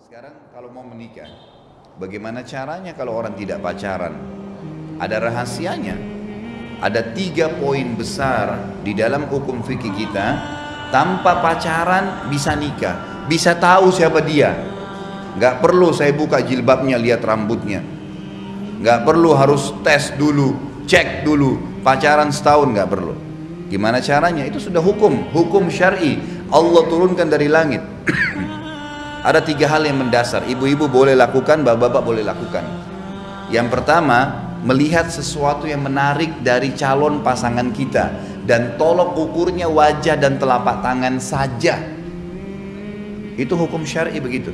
Sekarang 0.00 0.32
kalau 0.56 0.72
mau 0.72 0.80
menikah, 0.80 1.28
bagaimana 2.00 2.40
caranya 2.40 2.96
kalau 2.96 3.20
orang 3.20 3.36
tidak 3.36 3.60
pacaran? 3.60 4.16
Ada 4.96 5.28
rahasianya. 5.28 5.92
Ada 6.80 7.12
tiga 7.12 7.52
poin 7.60 7.92
besar 8.00 8.80
di 8.80 8.96
dalam 8.96 9.28
hukum 9.28 9.60
fikih 9.60 9.92
kita. 9.92 10.26
Tanpa 10.88 11.44
pacaran 11.44 12.32
bisa 12.32 12.56
nikah, 12.56 13.28
bisa 13.28 13.52
tahu 13.60 13.92
siapa 13.92 14.24
dia. 14.24 14.56
Gak 15.36 15.60
perlu 15.60 15.92
saya 15.92 16.16
buka 16.16 16.40
jilbabnya 16.40 16.96
lihat 16.96 17.20
rambutnya. 17.20 17.84
Gak 18.80 19.04
perlu 19.04 19.36
harus 19.36 19.76
tes 19.84 20.16
dulu, 20.16 20.80
cek 20.88 21.28
dulu. 21.28 21.84
Pacaran 21.84 22.32
setahun 22.32 22.72
gak 22.72 22.88
perlu. 22.88 23.14
Gimana 23.68 24.00
caranya? 24.00 24.48
Itu 24.48 24.64
sudah 24.64 24.80
hukum, 24.80 25.28
hukum 25.28 25.68
syari. 25.68 26.16
Allah 26.48 26.88
turunkan 26.88 27.28
dari 27.28 27.52
langit. 27.52 27.84
Ada 29.20 29.44
tiga 29.44 29.68
hal 29.68 29.84
yang 29.84 30.00
mendasar. 30.00 30.48
Ibu-ibu 30.48 30.88
boleh 30.88 31.12
lakukan, 31.12 31.60
bapak-bapak 31.60 32.02
boleh 32.02 32.24
lakukan. 32.24 32.64
Yang 33.52 33.68
pertama, 33.68 34.48
melihat 34.64 35.08
sesuatu 35.12 35.68
yang 35.68 35.84
menarik 35.84 36.40
dari 36.40 36.72
calon 36.72 37.20
pasangan 37.20 37.68
kita 37.72 38.12
dan 38.48 38.80
tolok 38.80 39.16
ukurnya 39.16 39.68
wajah 39.68 40.16
dan 40.16 40.40
telapak 40.40 40.80
tangan 40.80 41.20
saja. 41.20 41.80
Itu 43.36 43.56
hukum 43.56 43.84
syar'i 43.84 44.20
begitu. 44.20 44.52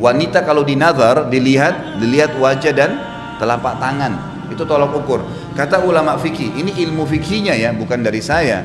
Wanita 0.00 0.44
kalau 0.44 0.64
dinazar 0.64 1.28
dilihat 1.28 2.00
dilihat 2.00 2.36
wajah 2.40 2.72
dan 2.72 2.90
telapak 3.36 3.76
tangan. 3.76 4.32
Itu 4.48 4.64
tolok 4.68 5.04
ukur. 5.04 5.20
Kata 5.52 5.84
ulama 5.84 6.16
fikih, 6.16 6.60
ini 6.60 6.72
ilmu 6.88 7.04
fikihnya 7.08 7.56
ya, 7.56 7.72
bukan 7.76 8.00
dari 8.00 8.20
saya. 8.24 8.64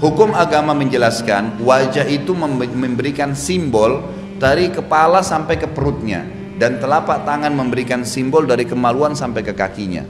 Hukum 0.00 0.36
agama 0.36 0.76
menjelaskan 0.76 1.64
wajah 1.64 2.04
itu 2.04 2.36
memberikan 2.36 3.32
simbol 3.32 4.04
dari 4.38 4.70
kepala 4.70 5.22
sampai 5.22 5.58
ke 5.58 5.70
perutnya 5.70 6.26
dan 6.58 6.78
telapak 6.78 7.26
tangan 7.26 7.50
memberikan 7.50 8.06
simbol 8.06 8.46
dari 8.46 8.66
kemaluan 8.66 9.18
sampai 9.18 9.42
ke 9.42 9.54
kakinya. 9.54 10.06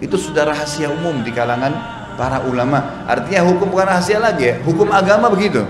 Itu 0.00 0.16
sudah 0.16 0.48
rahasia 0.48 0.88
umum 0.88 1.20
di 1.20 1.34
kalangan 1.34 2.00
para 2.16 2.44
ulama. 2.46 3.04
Artinya 3.04 3.44
hukum 3.44 3.68
bukan 3.68 3.86
rahasia 3.90 4.22
lagi 4.22 4.48
ya, 4.48 4.54
hukum 4.64 4.88
agama 4.88 5.28
begitu. 5.28 5.60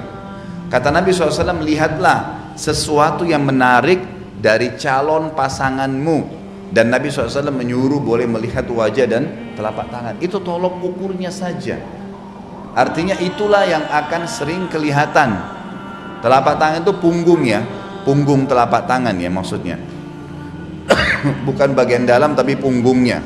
Kata 0.71 0.95
Nabi 0.95 1.11
SAW, 1.11 1.67
lihatlah 1.67 2.53
sesuatu 2.55 3.27
yang 3.27 3.43
menarik 3.43 3.99
dari 4.39 4.79
calon 4.79 5.35
pasanganmu. 5.35 6.39
Dan 6.71 6.95
Nabi 6.95 7.11
SAW 7.11 7.51
menyuruh 7.51 7.99
boleh 7.99 8.31
melihat 8.31 8.63
wajah 8.71 9.03
dan 9.11 9.55
telapak 9.59 9.91
tangan. 9.91 10.15
Itu 10.23 10.39
tolok 10.39 10.79
ukurnya 10.79 11.35
saja. 11.35 11.83
Artinya 12.79 13.19
itulah 13.19 13.67
yang 13.67 13.83
akan 13.91 14.31
sering 14.31 14.71
kelihatan. 14.71 15.35
Telapak 16.23 16.63
tangan 16.63 16.87
itu 16.87 16.95
punggung 17.03 17.43
ya, 17.43 17.67
punggung 18.03 18.49
telapak 18.49 18.87
tangan 18.89 19.17
ya 19.17 19.31
maksudnya. 19.33 19.77
Bukan 21.47 21.73
bagian 21.77 22.05
dalam 22.09 22.35
tapi 22.35 22.57
punggungnya. 22.57 23.21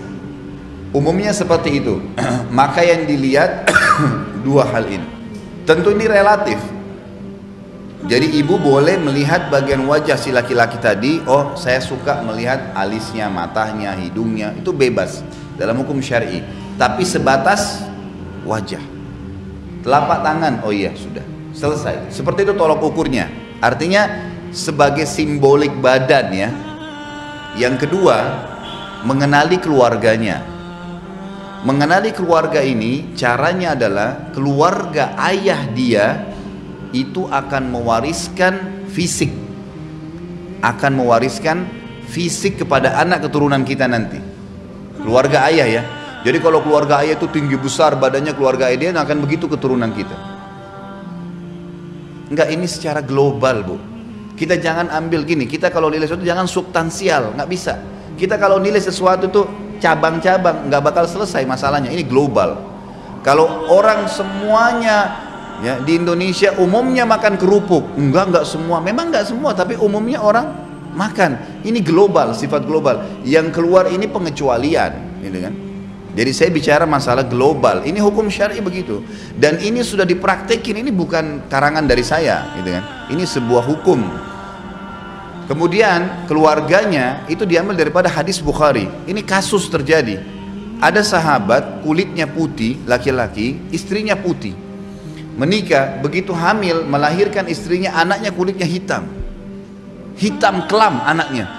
Umumnya 0.94 1.34
seperti 1.34 1.82
itu. 1.82 1.98
Maka 2.58 2.86
yang 2.86 3.06
dilihat 3.08 3.66
dua 4.46 4.66
hal 4.68 4.86
ini. 4.86 5.08
Tentu 5.64 5.90
ini 5.90 6.04
relatif. 6.04 6.60
Jadi 8.04 8.36
ibu 8.36 8.60
boleh 8.60 9.00
melihat 9.00 9.48
bagian 9.48 9.80
wajah 9.88 10.20
si 10.20 10.28
laki-laki 10.28 10.76
tadi, 10.76 11.24
oh 11.24 11.56
saya 11.56 11.80
suka 11.80 12.20
melihat 12.20 12.76
alisnya, 12.76 13.32
matanya, 13.32 13.96
hidungnya, 13.96 14.52
itu 14.52 14.76
bebas 14.76 15.24
dalam 15.56 15.80
hukum 15.80 16.04
syar'i. 16.04 16.44
Tapi 16.76 17.00
sebatas 17.00 17.80
wajah. 18.44 18.82
Telapak 19.80 20.20
tangan, 20.20 20.60
oh 20.68 20.72
iya 20.72 20.92
sudah, 20.92 21.24
selesai. 21.56 22.12
Seperti 22.12 22.44
itu 22.44 22.52
tolok 22.52 22.84
ukurnya. 22.92 23.32
Artinya 23.64 24.33
sebagai 24.54 25.04
simbolik 25.04 25.74
badan 25.82 26.26
ya. 26.30 26.50
Yang 27.58 27.86
kedua, 27.86 28.18
mengenali 29.02 29.58
keluarganya. 29.58 30.40
Mengenali 31.66 32.14
keluarga 32.14 32.62
ini 32.62 33.16
caranya 33.18 33.74
adalah 33.74 34.30
keluarga 34.30 35.18
ayah 35.18 35.66
dia 35.74 36.06
itu 36.94 37.26
akan 37.26 37.74
mewariskan 37.74 38.86
fisik. 38.94 39.32
Akan 40.62 40.96
mewariskan 40.96 41.66
fisik 42.08 42.62
kepada 42.62 43.00
anak 43.00 43.26
keturunan 43.26 43.66
kita 43.66 43.90
nanti. 43.90 44.22
Keluarga 45.02 45.50
ayah 45.50 45.66
ya. 45.66 45.82
Jadi 46.24 46.40
kalau 46.40 46.64
keluarga 46.64 47.04
ayah 47.04 47.20
itu 47.20 47.28
tinggi 47.28 47.56
besar 47.56 47.96
badannya 47.96 48.32
keluarga 48.32 48.72
ayah 48.72 48.78
dia 48.88 48.90
akan 48.96 49.18
begitu 49.24 49.48
keturunan 49.48 49.92
kita. 49.92 50.16
Enggak 52.32 52.48
ini 52.52 52.64
secara 52.64 53.04
global 53.04 53.60
bu 53.64 53.93
kita 54.34 54.58
jangan 54.58 54.90
ambil 54.90 55.22
gini 55.22 55.46
kita 55.46 55.70
kalau 55.70 55.90
nilai 55.90 56.06
sesuatu 56.06 56.26
jangan 56.26 56.46
substansial 56.46 57.34
nggak 57.34 57.48
bisa 57.50 57.78
kita 58.14 58.38
kalau 58.38 58.58
nilai 58.62 58.82
sesuatu 58.82 59.30
tuh 59.30 59.46
cabang-cabang 59.78 60.70
nggak 60.70 60.82
bakal 60.82 61.04
selesai 61.06 61.42
masalahnya 61.46 61.90
ini 61.90 62.06
global 62.06 62.58
kalau 63.24 63.70
orang 63.72 64.06
semuanya 64.10 65.24
Ya, 65.62 65.78
di 65.78 66.02
Indonesia 66.02 66.50
umumnya 66.58 67.06
makan 67.06 67.38
kerupuk. 67.38 67.94
Enggak, 67.94 68.32
enggak 68.32 68.46
semua. 68.48 68.82
Memang 68.82 69.14
enggak 69.14 69.30
semua, 69.30 69.54
tapi 69.54 69.78
umumnya 69.78 70.18
orang 70.18 70.50
makan. 70.98 71.62
Ini 71.62 71.78
global, 71.84 72.34
sifat 72.34 72.66
global. 72.66 73.22
Yang 73.22 73.54
keluar 73.54 73.86
ini 73.86 74.10
pengecualian, 74.10 75.22
gitu 75.22 75.38
kan? 75.38 75.54
Jadi 76.14 76.30
saya 76.30 76.50
bicara 76.54 76.86
masalah 76.86 77.26
global. 77.26 77.82
Ini 77.82 77.98
hukum 77.98 78.30
syar'i 78.30 78.62
begitu. 78.62 79.02
Dan 79.34 79.58
ini 79.58 79.82
sudah 79.82 80.06
dipraktekin. 80.06 80.80
Ini 80.80 80.94
bukan 80.94 81.50
karangan 81.50 81.84
dari 81.84 82.06
saya, 82.06 82.54
gitu 82.58 82.70
kan? 82.70 83.10
Ini 83.10 83.22
sebuah 83.26 83.64
hukum. 83.66 84.00
Kemudian 85.50 86.24
keluarganya 86.30 87.26
itu 87.26 87.42
diambil 87.44 87.74
daripada 87.76 88.06
hadis 88.08 88.38
Bukhari. 88.38 88.86
Ini 89.10 89.20
kasus 89.26 89.66
terjadi. 89.68 90.22
Ada 90.78 91.02
sahabat 91.02 91.82
kulitnya 91.82 92.30
putih, 92.30 92.78
laki-laki, 92.86 93.58
istrinya 93.74 94.14
putih 94.14 94.64
menikah 95.34 95.98
begitu 95.98 96.30
hamil 96.30 96.86
melahirkan 96.86 97.50
istrinya 97.50 97.94
anaknya 97.98 98.30
kulitnya 98.30 98.66
hitam 98.66 99.02
hitam 100.14 100.62
kelam 100.70 101.02
anaknya 101.02 101.50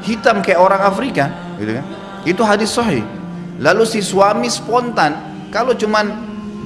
hitam 0.00 0.40
kayak 0.40 0.56
orang 0.56 0.80
Afrika 0.80 1.28
gitu 1.60 1.76
kan 1.76 1.84
itu 2.26 2.42
hadis 2.42 2.74
sahih. 2.74 3.06
Lalu 3.62 3.86
si 3.88 4.02
suami 4.02 4.50
spontan 4.50 5.14
kalau 5.54 5.72
cuman 5.72 6.12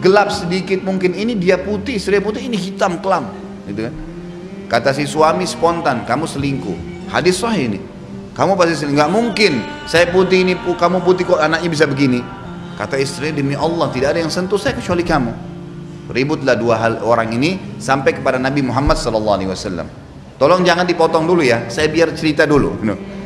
gelap 0.00 0.32
sedikit 0.32 0.80
mungkin 0.80 1.12
ini 1.12 1.36
dia 1.36 1.60
putih 1.60 2.00
istri 2.00 2.18
putih 2.18 2.48
ini 2.48 2.56
hitam 2.56 2.98
kelam. 3.04 3.28
Gitu 3.68 3.86
kan. 3.86 3.94
Kata 4.72 4.96
si 4.96 5.04
suami 5.04 5.44
spontan 5.44 6.08
kamu 6.08 6.24
selingkuh. 6.24 6.78
Hadis 7.12 7.38
sahih 7.38 7.76
ini. 7.76 7.80
Kamu 8.32 8.56
pasti 8.56 8.82
selingkuh. 8.82 8.96
Nggak 8.96 9.12
mungkin. 9.12 9.52
Saya 9.84 10.08
putih 10.08 10.48
ini 10.48 10.56
kamu 10.56 11.04
putih 11.04 11.28
kok 11.28 11.38
anaknya 11.38 11.68
bisa 11.68 11.84
begini. 11.84 12.24
Kata 12.80 12.96
istri 12.96 13.28
demi 13.36 13.52
Allah 13.52 13.92
tidak 13.92 14.16
ada 14.16 14.24
yang 14.24 14.32
sentuh 14.32 14.56
saya 14.56 14.72
kecuali 14.72 15.04
kamu. 15.04 15.32
Ributlah 16.10 16.56
dua 16.56 16.80
hal 16.80 17.04
orang 17.04 17.30
ini 17.36 17.76
sampai 17.76 18.16
kepada 18.16 18.40
Nabi 18.40 18.64
Muhammad 18.64 18.96
SAW. 18.96 19.86
Tolong 20.40 20.64
jangan 20.64 20.88
dipotong 20.88 21.28
dulu 21.28 21.44
ya, 21.44 21.68
saya 21.68 21.92
biar 21.92 22.16
cerita 22.16 22.48
dulu. 22.48 22.80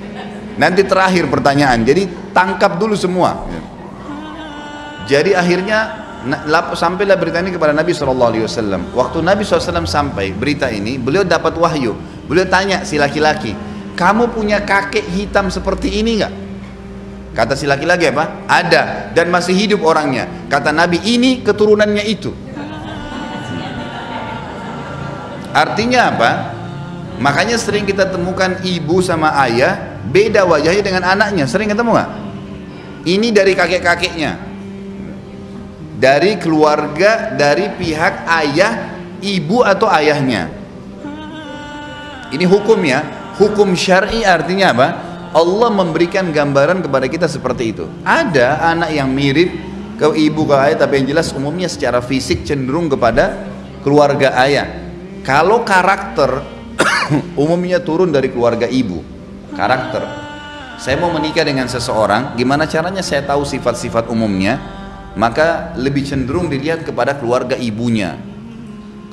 Nanti 0.54 0.86
terakhir 0.86 1.26
pertanyaan, 1.26 1.82
jadi 1.82 2.06
tangkap 2.30 2.78
dulu 2.78 2.94
semua. 2.94 3.42
Jadi 5.04 5.34
akhirnya 5.34 6.06
sampailah 6.72 7.20
berita 7.20 7.42
ini 7.42 7.52
kepada 7.52 7.76
Nabi 7.76 7.92
SAW. 7.92 8.94
Waktu 8.94 9.18
Nabi 9.20 9.42
SAW 9.44 9.84
sampai 9.84 10.32
berita 10.32 10.70
ini, 10.70 10.96
beliau 10.96 11.26
dapat 11.26 11.52
wahyu. 11.58 11.92
Beliau 12.24 12.48
tanya 12.48 12.86
si 12.88 12.96
laki-laki, 12.96 13.52
kamu 13.98 14.32
punya 14.32 14.64
kakek 14.64 15.04
hitam 15.04 15.52
seperti 15.52 16.00
ini 16.00 16.24
nggak? 16.24 16.34
Kata 17.34 17.58
si 17.58 17.66
laki-laki 17.66 18.08
apa? 18.14 18.46
Ada 18.46 19.10
dan 19.10 19.28
masih 19.28 19.52
hidup 19.58 19.82
orangnya. 19.82 20.30
Kata 20.46 20.70
Nabi 20.70 21.02
ini 21.02 21.42
keturunannya 21.42 22.04
itu. 22.06 22.30
Artinya 25.50 26.14
apa? 26.14 26.30
Makanya 27.18 27.58
sering 27.58 27.86
kita 27.86 28.10
temukan 28.10 28.58
ibu 28.66 28.98
sama 29.02 29.34
ayah 29.46 29.93
beda 30.10 30.44
wajahnya 30.44 30.82
dengan 30.84 31.04
anaknya. 31.04 31.44
Sering 31.48 31.70
ketemu 31.70 31.94
nggak? 31.96 32.10
Ini 33.04 33.28
dari 33.30 33.52
kakek-kakeknya. 33.52 34.32
Dari 35.94 36.36
keluarga 36.36 37.32
dari 37.32 37.70
pihak 37.76 38.28
ayah, 38.28 38.72
ibu 39.20 39.64
atau 39.64 39.88
ayahnya. 39.88 40.50
Ini 42.34 42.44
hukum 42.48 42.80
ya. 42.82 43.00
Hukum 43.38 43.74
syar'i 43.74 44.22
artinya 44.26 44.70
apa? 44.74 44.88
Allah 45.34 45.70
memberikan 45.70 46.30
gambaran 46.30 46.86
kepada 46.86 47.06
kita 47.10 47.26
seperti 47.26 47.74
itu. 47.74 47.84
Ada 48.06 48.70
anak 48.74 48.90
yang 48.94 49.10
mirip 49.10 49.50
ke 49.94 50.06
ibu 50.14 50.42
ke 50.46 50.54
ayah 50.54 50.86
tapi 50.86 51.02
yang 51.02 51.14
jelas 51.14 51.30
umumnya 51.34 51.70
secara 51.70 52.02
fisik 52.02 52.42
cenderung 52.46 52.90
kepada 52.90 53.46
keluarga 53.82 54.34
ayah. 54.46 54.66
Kalau 55.26 55.62
karakter 55.66 56.42
umumnya 57.42 57.82
turun 57.82 58.10
dari 58.10 58.30
keluarga 58.30 58.70
ibu. 58.70 59.13
Karakter. 59.54 60.02
Saya 60.76 60.98
mau 60.98 61.14
menikah 61.14 61.46
dengan 61.46 61.70
seseorang, 61.70 62.34
gimana 62.34 62.66
caranya 62.66 63.00
saya 63.00 63.22
tahu 63.22 63.46
sifat-sifat 63.46 64.10
umumnya? 64.10 64.58
Maka 65.14 65.72
lebih 65.78 66.02
cenderung 66.02 66.50
dilihat 66.50 66.82
kepada 66.82 67.14
keluarga 67.14 67.54
ibunya. 67.54 68.18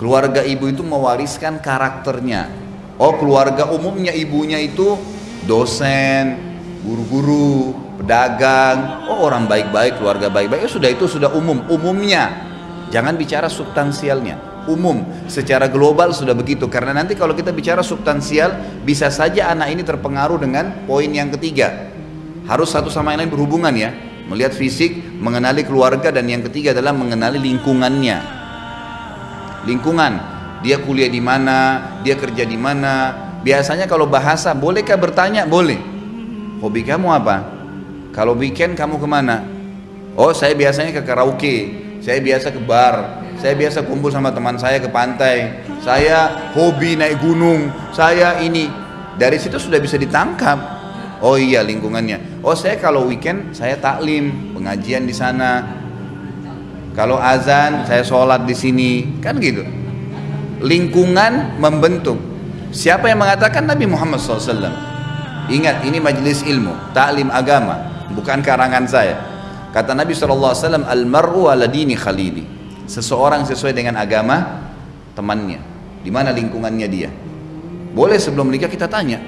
Keluarga 0.02 0.42
ibu 0.42 0.66
itu 0.66 0.82
mewariskan 0.82 1.62
karakternya. 1.62 2.50
Oh 2.98 3.14
keluarga 3.22 3.70
umumnya 3.70 4.10
ibunya 4.10 4.58
itu 4.58 4.98
dosen, 5.46 6.38
guru-guru, 6.82 7.78
pedagang, 8.02 9.06
oh 9.06 9.22
orang 9.22 9.46
baik-baik, 9.46 10.02
keluarga 10.02 10.34
baik-baik, 10.34 10.66
oh, 10.66 10.74
sudah 10.74 10.90
itu 10.90 11.06
sudah 11.06 11.30
umum, 11.38 11.62
umumnya. 11.70 12.50
Jangan 12.90 13.16
bicara 13.16 13.48
substansialnya, 13.48 14.42
umum. 14.70 15.06
Secara 15.26 15.70
global 15.70 16.12
sudah 16.12 16.34
begitu, 16.36 16.68
karena 16.68 16.98
nanti 16.98 17.18
kalau 17.18 17.34
kita 17.34 17.50
bicara 17.56 17.82
substansial, 17.82 18.54
bisa 18.86 19.10
saja 19.10 19.50
anak 19.54 19.74
ini 19.74 19.82
terpengaruh 19.86 20.42
dengan 20.42 20.86
poin 20.86 21.10
yang 21.10 21.30
ketiga. 21.34 21.90
Harus 22.46 22.74
satu 22.74 22.90
sama 22.90 23.14
lain 23.16 23.30
berhubungan 23.32 23.72
ya, 23.74 23.94
melihat 24.28 24.52
fisik, 24.52 24.98
mengenali 25.22 25.64
keluarga, 25.64 26.12
dan 26.12 26.28
yang 26.28 26.44
ketiga 26.50 26.74
adalah 26.76 26.92
mengenali 26.92 27.40
lingkungannya. 27.40 28.18
Lingkungan, 29.66 30.14
dia 30.66 30.82
kuliah 30.82 31.10
di 31.10 31.22
mana, 31.22 31.58
dia 32.02 32.18
kerja 32.18 32.44
di 32.46 32.58
mana. 32.58 33.14
Biasanya 33.46 33.86
kalau 33.86 34.10
bahasa, 34.10 34.54
bolehkah 34.58 34.98
bertanya? 34.98 35.46
Boleh. 35.46 35.78
Hobi 36.62 36.86
kamu 36.86 37.08
apa? 37.10 37.38
Kalau 38.14 38.38
weekend 38.38 38.78
kamu 38.78 39.02
ke 39.02 39.08
mana? 39.10 39.42
Oh 40.20 40.36
saya 40.36 40.52
biasanya 40.52 40.92
ke 40.92 41.02
karaoke, 41.08 41.56
saya 42.04 42.20
biasa 42.20 42.52
ke 42.52 42.60
bar, 42.60 43.21
saya 43.38 43.54
biasa 43.56 43.88
kumpul 43.88 44.10
sama 44.10 44.34
teman 44.34 44.58
saya 44.58 44.82
ke 44.82 44.90
pantai, 44.90 45.64
saya 45.80 46.52
hobi 46.58 46.98
naik 46.98 47.22
gunung, 47.22 47.72
saya 47.96 48.42
ini. 48.44 48.68
Dari 49.16 49.38
situ 49.38 49.60
sudah 49.62 49.78
bisa 49.78 50.00
ditangkap. 50.02 50.58
Oh 51.22 51.38
iya 51.38 51.62
lingkungannya. 51.62 52.42
Oh 52.42 52.58
saya 52.58 52.82
kalau 52.82 53.06
weekend 53.06 53.54
saya 53.54 53.78
taklim, 53.78 54.56
pengajian 54.58 55.06
di 55.06 55.14
sana. 55.14 55.78
Kalau 56.98 57.22
azan 57.22 57.86
saya 57.86 58.02
sholat 58.02 58.44
di 58.44 58.56
sini, 58.58 59.22
kan 59.22 59.38
gitu 59.38 59.82
lingkungan 60.62 61.58
membentuk. 61.58 62.18
Siapa 62.72 63.12
yang 63.12 63.20
mengatakan 63.20 63.68
Nabi 63.68 63.90
Muhammad 63.90 64.22
SAW? 64.22 64.72
Ingat, 65.52 65.84
ini 65.84 66.00
majelis 66.00 66.46
ilmu, 66.48 66.96
taklim 66.96 67.28
agama, 67.28 68.08
bukan 68.16 68.40
karangan 68.40 68.88
saya. 68.88 69.20
Kata 69.76 69.92
Nabi 69.92 70.16
SAW, 70.16 70.88
Al-mar'u 70.88 71.52
ala 71.52 71.68
dini 71.68 71.98
khalili. 71.98 72.61
Seseorang 72.86 73.46
sesuai 73.46 73.74
dengan 73.76 73.98
agama 74.00 74.66
temannya. 75.14 75.60
Di 76.02 76.10
mana 76.10 76.34
lingkungannya 76.34 76.88
dia. 76.90 77.10
Boleh 77.92 78.18
sebelum 78.18 78.48
menikah 78.48 78.72
kita 78.72 78.88
tanya, 78.88 79.20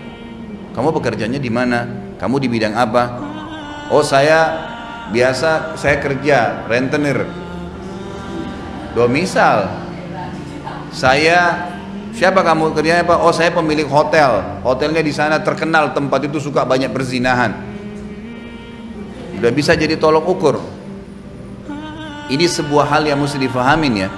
kamu 0.73 0.89
bekerjanya 0.95 1.37
di 1.37 1.51
mana? 1.51 1.85
Kamu 2.15 2.39
di 2.39 2.47
bidang 2.47 2.73
apa? 2.73 3.03
Oh 3.91 4.01
saya 4.01 4.71
biasa 5.11 5.75
saya 5.75 5.99
kerja 5.99 6.65
rentenir. 6.65 7.27
Misal, 9.05 9.69
saya 10.89 11.69
siapa 12.15 12.39
kamu 12.41 12.73
kerjanya 12.73 13.03
apa? 13.05 13.21
Oh 13.21 13.35
saya 13.35 13.53
pemilik 13.53 13.85
hotel. 13.85 14.63
Hotelnya 14.63 15.03
di 15.03 15.11
sana 15.11 15.43
terkenal 15.43 15.91
tempat 15.93 16.25
itu 16.25 16.39
suka 16.39 16.63
banyak 16.63 16.89
berzinahan. 16.89 17.53
Udah 19.37 19.51
bisa 19.51 19.75
jadi 19.75 19.99
tolok 19.99 20.25
ukur. 20.25 20.55
Ini 22.33 22.49
sebuah 22.49 22.89
hal 22.89 23.05
yang 23.05 23.21
mesti 23.21 23.37
difahamin 23.37 23.93
ya. 23.93 24.09